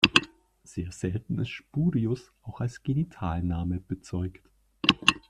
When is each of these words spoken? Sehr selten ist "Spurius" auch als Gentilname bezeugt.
Sehr 0.63 0.91
selten 0.91 1.37
ist 1.37 1.49
"Spurius" 1.49 2.33
auch 2.41 2.59
als 2.59 2.81
Gentilname 2.81 3.79
bezeugt. 3.79 4.49